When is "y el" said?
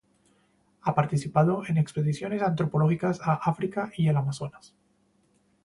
3.95-4.17